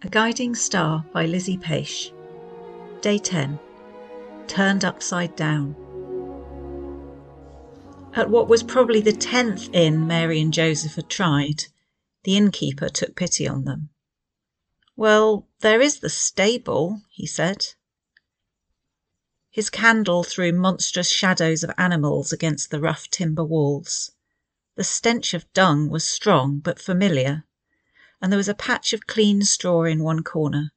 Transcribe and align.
A 0.00 0.08
Guiding 0.08 0.54
Star 0.54 1.04
by 1.12 1.26
Lizzie 1.26 1.58
Paish. 1.58 2.12
Day 3.00 3.18
10 3.18 3.58
Turned 4.46 4.84
Upside 4.84 5.34
Down. 5.34 5.74
At 8.14 8.30
what 8.30 8.46
was 8.46 8.62
probably 8.62 9.00
the 9.00 9.12
tenth 9.12 9.68
inn 9.72 10.06
Mary 10.06 10.40
and 10.40 10.52
Joseph 10.52 10.94
had 10.94 11.08
tried, 11.08 11.64
the 12.22 12.36
innkeeper 12.36 12.88
took 12.88 13.16
pity 13.16 13.48
on 13.48 13.64
them. 13.64 13.90
Well, 14.94 15.48
there 15.62 15.80
is 15.80 15.98
the 15.98 16.10
stable, 16.10 17.02
he 17.10 17.26
said. 17.26 17.66
His 19.50 19.68
candle 19.68 20.22
threw 20.22 20.52
monstrous 20.52 21.10
shadows 21.10 21.64
of 21.64 21.74
animals 21.76 22.32
against 22.32 22.70
the 22.70 22.80
rough 22.80 23.10
timber 23.10 23.44
walls. 23.44 24.12
The 24.76 24.84
stench 24.84 25.34
of 25.34 25.52
dung 25.54 25.88
was 25.88 26.04
strong 26.04 26.60
but 26.60 26.78
familiar 26.78 27.47
and 28.20 28.32
there 28.32 28.38
was 28.38 28.48
a 28.48 28.54
patch 28.54 28.92
of 28.92 29.06
clean 29.06 29.42
straw 29.42 29.84
in 29.84 30.02
one 30.02 30.22
corner. 30.22 30.72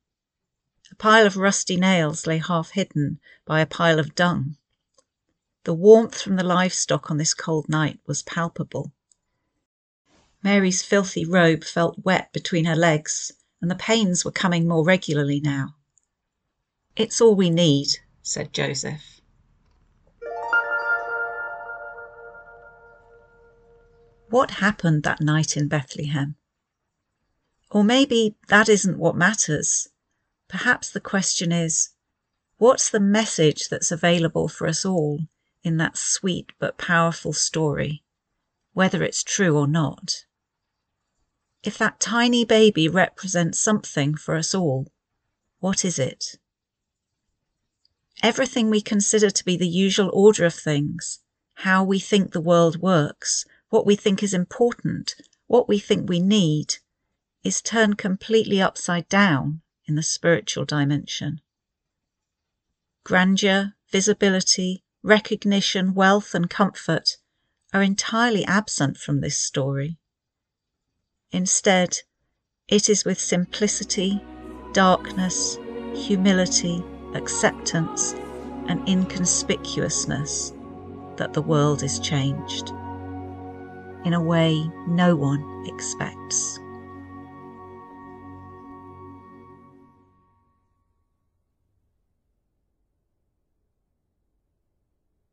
A 0.91 0.95
pile 0.95 1.25
of 1.25 1.37
rusty 1.37 1.77
nails 1.77 2.27
lay 2.27 2.37
half 2.37 2.71
hidden 2.71 3.19
by 3.45 3.61
a 3.61 3.65
pile 3.65 3.99
of 3.99 4.15
dung. 4.15 4.57
The 5.63 5.73
warmth 5.73 6.21
from 6.21 6.35
the 6.35 6.43
livestock 6.43 7.09
on 7.09 7.17
this 7.17 7.33
cold 7.33 7.69
night 7.69 7.99
was 8.05 8.23
palpable. 8.23 8.91
Mary's 10.43 10.81
filthy 10.81 11.23
robe 11.23 11.63
felt 11.63 12.03
wet 12.03 12.33
between 12.33 12.65
her 12.65 12.75
legs, 12.75 13.31
and 13.61 13.69
the 13.69 13.75
pains 13.75 14.25
were 14.25 14.31
coming 14.31 14.67
more 14.67 14.83
regularly 14.83 15.39
now. 15.39 15.75
It's 16.95 17.21
all 17.21 17.35
we 17.35 17.49
need, 17.49 17.87
said 18.23 18.51
Joseph. 18.51 19.21
What 24.29 24.51
happened 24.51 25.03
that 25.03 25.21
night 25.21 25.55
in 25.55 25.67
Bethlehem? 25.67 26.35
Or 27.71 27.85
maybe 27.85 28.35
that 28.49 28.67
isn't 28.67 28.99
what 28.99 29.15
matters. 29.15 29.87
Perhaps 30.49 30.89
the 30.89 30.99
question 30.99 31.53
is 31.53 31.91
what's 32.57 32.89
the 32.89 32.99
message 32.99 33.69
that's 33.69 33.93
available 33.93 34.49
for 34.49 34.67
us 34.67 34.83
all 34.83 35.21
in 35.63 35.77
that 35.77 35.95
sweet 35.95 36.51
but 36.59 36.77
powerful 36.77 37.31
story, 37.31 38.03
whether 38.73 39.01
it's 39.03 39.23
true 39.23 39.57
or 39.57 39.67
not? 39.67 40.25
If 41.63 41.77
that 41.77 42.01
tiny 42.01 42.43
baby 42.43 42.89
represents 42.89 43.61
something 43.61 44.15
for 44.15 44.35
us 44.35 44.53
all, 44.53 44.91
what 45.59 45.85
is 45.85 45.97
it? 45.97 46.39
Everything 48.21 48.69
we 48.69 48.81
consider 48.81 49.29
to 49.29 49.45
be 49.45 49.55
the 49.55 49.67
usual 49.67 50.09
order 50.11 50.45
of 50.45 50.53
things, 50.53 51.19
how 51.53 51.85
we 51.85 51.99
think 51.99 52.33
the 52.33 52.41
world 52.41 52.81
works, 52.81 53.45
what 53.69 53.85
we 53.85 53.95
think 53.95 54.21
is 54.21 54.33
important, 54.33 55.15
what 55.47 55.69
we 55.69 55.79
think 55.79 56.09
we 56.09 56.19
need, 56.19 56.75
is 57.43 57.61
turned 57.61 57.97
completely 57.97 58.61
upside 58.61 59.07
down 59.09 59.61
in 59.85 59.95
the 59.95 60.03
spiritual 60.03 60.65
dimension. 60.65 61.41
Grandeur, 63.03 63.73
visibility, 63.91 64.83
recognition, 65.03 65.93
wealth, 65.93 66.35
and 66.35 66.49
comfort 66.49 67.17
are 67.73 67.81
entirely 67.81 68.45
absent 68.45 68.97
from 68.97 69.21
this 69.21 69.37
story. 69.37 69.97
Instead, 71.31 71.99
it 72.67 72.89
is 72.89 73.05
with 73.05 73.19
simplicity, 73.19 74.21
darkness, 74.73 75.57
humility, 75.95 76.83
acceptance, 77.15 78.13
and 78.67 78.87
inconspicuousness 78.87 80.53
that 81.17 81.33
the 81.33 81.41
world 81.41 81.83
is 81.83 81.99
changed 81.99 82.71
in 84.05 84.13
a 84.13 84.21
way 84.21 84.69
no 84.87 85.15
one 85.15 85.63
expects. 85.67 86.59